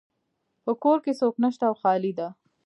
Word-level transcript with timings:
په 0.63 0.71
کور 0.83 0.97
کې 1.03 1.11
څوک 1.19 1.35
نشته 1.43 1.63
او 1.69 1.75
خالی 1.81 2.11
ده 2.19 2.27